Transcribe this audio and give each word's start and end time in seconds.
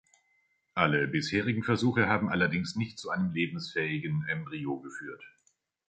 Alle 0.73 1.05
bisherigen 1.07 1.61
Versuche 1.61 2.07
haben 2.07 2.27
allerdings 2.27 2.75
nicht 2.75 2.97
zu 2.97 3.11
einem 3.11 3.33
lebensfähigen 3.33 4.25
Embryo 4.27 4.79
geführt. 4.79 5.23